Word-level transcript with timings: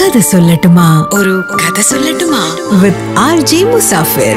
കഥ 0.00 0.18
സൊല്ലട്ടുമാ. 0.18 1.08
ഒരു 1.14 1.44
കഥ 1.54 1.80
സൊല്ലട്ടുമാ. 1.80 2.56
With 2.80 3.14
R 3.18 3.40
J 3.40 3.64
Musafir. 3.64 4.36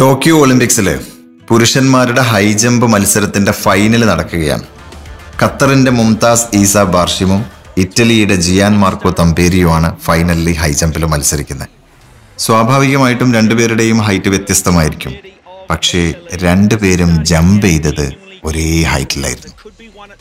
Tokyo 0.00 0.40
ഒളിമ്പിക്സിലെ 0.40 1.00
പുരുഷന്മാരുടെ 1.48 2.20
ഹൈ 2.20 2.52
ജമ്പ് 2.52 2.86
മത്സരത്തിന്റെ 2.86 3.52
ഫൈനൽ 3.52 4.04
നടക്കുകയാണ്. 4.04 4.62
ഖത്തറിന്റെ 5.42 5.90
മുംതാസ് 5.90 6.44
ഈസ 6.54 6.76
ബാർഷിമും 6.76 7.44
ഇറ്റലിയുടെ 7.76 8.34
ജിയാൻ 8.34 8.78
മാർക്കോ 8.78 9.14
തമ്പേരിയുമാണ് 9.18 9.96
ഫൈനലിൽ 10.00 10.52
ഹൈ 10.52 10.72
ജമ്പിൽ 10.72 11.04
മത്സരിക്കുന്നത്. 11.04 11.68
സ്വാഭാവികമായിട്ടും 12.38 13.34
രണ്ടുപേരുടെയും 13.34 13.98
ഹൈറ്റ് 13.98 14.28
വ്യത്യസ്തമായിരിക്കും. 14.28 15.14
പക്ഷേ 15.70 16.14
രണ്ടുപേരും 16.34 17.24
ജമ്പ് 17.24 17.66
ചെയ്തത് 17.66 18.12
ഒരേ 18.44 18.82
ഹൈറ്റിലായിരുന്നു. 18.82 19.70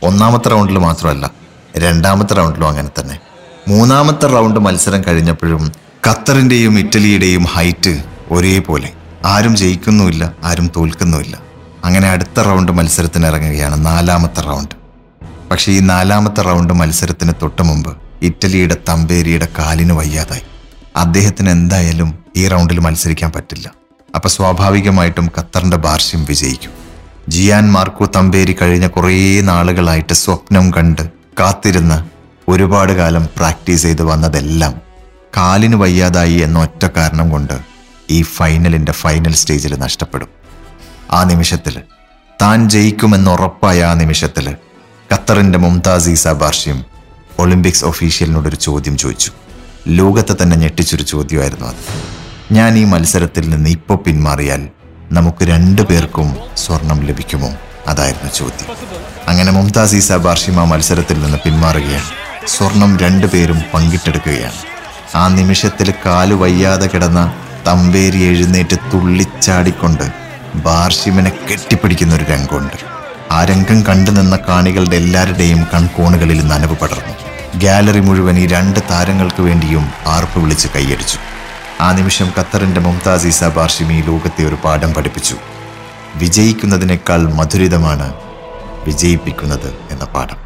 ഒന്നാമത്തെ 0.03 0.49
റൗണ്ടിൽ 0.49 0.77
മാത്രമല്ല 0.77 1.44
രണ്ടാമത്തെ 1.77 2.33
റൗണ്ടിലും 2.33 2.67
അങ്ങനെ 2.67 2.89
തന്നെ. 2.99 3.19
മൂന്നാമത്തെ 3.67 4.27
റൗണ്ട് 4.27 4.59
മത്സരം 4.59 5.03
കഴിഞ്ഞപ്പോഴും 5.07 5.71
ഖത്തറിന്റെയും 6.07 6.79
ഇറ്റലിയുടെയും 6.79 7.43
ഹൈറ്റ് 7.43 8.03
ഒരേപോലെ. 8.31 8.91
ആരും 9.25 9.55
ജയിക്കുന്നുമില്ല 9.55 10.33
ആരും 10.43 10.71
തോൽക്കുന്നുമില്ല. 10.75 11.39
അങ്ങനെ 11.85 12.09
അടുത്ത 12.09 12.39
റൗണ്ട് 12.39 12.71
മത്സരത്തിന് 12.71 13.25
ഇറങ്ങുകയാണ് 13.25 13.85
നാലാമത്തെ 13.85 14.41
റൗണ്ട്. 14.41 14.75
പക്ഷേ 15.51 15.71
ഈ 15.71 15.79
നാലാമത്തെ 15.79 16.41
റൗണ്ട് 16.41 16.73
മത്സരത്തിന് 16.73 17.33
തൊട്ട് 17.41 17.61
മുമ്പ് 17.61 17.97
ഇറ്റലിയുടെ 18.21 18.77
തമ്പേരിയുടെ 18.89 19.47
കാലിന് 19.59 19.93
വയ്യാതായി. 19.93 20.41
അദ്ദേഹത്തിന് 20.95 21.49
എന്തായാലും 21.49 22.17
ഈ 22.35 22.47
റൗണ്ടിൽ 22.47 22.79
മത്സരിക്കാൻ 22.79 23.31
പറ്റില്ല. 23.31 23.71
അപ്പോൾ 24.15 24.29
സ്വാഭാവികമായിട്ടും 24.29 25.31
ഖത്തറിന്റെ 25.37 25.77
ബാർഷ്യം 25.77 26.25
വിജയിക്കും. 26.25 26.71
ജിയാൻ 27.29 27.71
മാർക്കോ 27.71 28.05
തമ്പേരി 28.05 28.55
കഴിഞ്ഞ 28.61 28.87
കുറേ 28.87 29.41
നാളുകളായിട്ട് 29.41 30.13
സ്വപ്നം 30.13 30.71
കണ്ട് 30.71 31.24
കാത്തിരുന്ന് 31.39 32.09
ഒരുപാട് 32.51 32.93
കാലം 32.93 33.29
പ്രാക്ടീസ് 33.37 33.81
ചെയ്ത് 33.81 34.03
വന്നതെല്ലാം 34.03 34.81
കാലിന് 35.37 35.75
വയ്യാതായി 35.75 36.33
എന്ന 36.33 36.59
ഒറ്റ 36.59 36.85
കാരണം 36.85 37.29
കൊണ്ട് 37.29 37.53
ഈ 38.09 38.21
ഫൈനലിന്റെ 38.21 38.91
ഫൈനൽ 38.91 39.33
സ്റ്റേജിൽ 39.33 39.75
നഷ്ടപ്പെടും. 39.79 40.27
ആ 41.11 41.23
നിമിഷത്തിൽ 41.23 41.81
താൻ 42.41 42.69
ജയിക്കുമെന്ന് 42.69 43.31
ഉറപ്പായ 43.31 43.83
ആ 43.83 43.93
നിമിഷത്തിൽ 43.93 44.55
ഖത്തറിന്റെ 45.13 45.59
മുംതാസീസ 45.59 46.27
ബാർഷ്യം 46.27 46.85
ഒളിമ്പിക്സ് 47.39 47.85
ഒഫീഷ്യലിനോട് 47.85 48.47
ഒരു 48.47 48.55
ചോദ്യം 48.55 48.97
ചോദിച്ചു. 48.97 49.31
ലോകത്തെ 49.87 50.35
തന്നെ 50.43 50.57
ഞെട്ടിച്ചൊരു 50.57 51.03
ചോദ്യമായിരുന്നു 51.03 51.65
അത്. 51.65 51.75
ഞാൻ 52.53 52.77
ഈ 52.77 52.83
മത്സരത്തിൽ 52.83 53.49
നിന്ന് 53.49 53.69
ഇപ്പോൾ 53.69 53.97
പിന്മാറിയാൽ 53.97 54.67
നമുക്ക് 55.11 55.43
രണ്ടു 55.43 55.81
പേർക്കും 55.81 56.35
സ്വർണം 56.57 57.03
ലഭിക്കുമോ? 57.03 57.53
അതായിരുന്നു 57.87 58.31
ചോദ്യം. 58.33 58.75
അങ്ങനെ 59.27 59.51
മുംതാസീസ 59.51 60.11
ബാർഷിമ 60.11 60.63
മത്സരത്തിൽ 60.63 61.23
നിന്ന് 61.23 61.37
പിന്മാറുകയാണ്. 61.37 62.09
സ്വർണം 62.47 62.97
രണ്ടുപേരും 62.97 63.61
പങ്കിട്ടെടുക്കുകയാണ്. 63.73 64.53
ആ 65.15 65.27
നിമിഷത്തിൽ 65.27 65.93
കാൽ 66.05 66.33
വയ്യാതെ 66.33 66.87
കിടന്ന 66.87 67.33
തമ്പേരി 67.67 68.17
എഴുന്നേറ്റ് 68.17 68.75
തുള്ളിച്ചാടിക്കൊണ്ട് 68.93 70.03
ബാർഷിമിനെ 70.55 71.31
കെട്ടിപ്പിടിക്കുന്ന 71.51 72.15
ഒരു 72.15 72.23
രംഗമുണ്ട്. 72.23 72.95
ആ 73.31 73.45
രംഗം 73.45 73.81
കണ്ടു 73.81 74.11
നിന്ന 74.11 74.39
കാണികളുടെ 74.49 74.95
എല്ലാവരുടെയും 74.95 75.67
കൺകോണുകളിൽ 75.73 76.47
നനവ് 76.47 76.75
പടർന്നു. 76.75 77.15
ഗാലറി 77.59 77.99
മുഴുവൻ 77.99 78.39
ഈ 78.39 78.45
രണ്ട് 78.45 78.79
താരങ്ങൾക്ക് 78.91 79.41
വേണ്ടിയും 79.41 79.89
ആർപ്പ് 80.07 80.39
വിളിച്ച് 80.39 80.67
കൈയടിച്ചു. 80.75 81.17
ആ 81.81 81.91
നിമിഷം 81.91 82.31
ഖത്തറിന്റെ 82.39 82.81
മുംതാസീസ 82.81 83.43
ബാർഷിമി 83.43 84.01
ലോകത്തെ 84.01 84.43
ഒരു 84.43 84.57
പാഠം 84.63 84.93
പഠിപ്പിച്ചു. 84.93 85.35
വിജയിക്കുന്നതിനേക്കാൾ 86.19 87.21
മധുരിതമാണ് 87.33 88.13
വിജയിപ്പിക്കുന്നത് 88.85 89.73
എന്ന 89.91 90.05
പാഠം. 90.05 90.44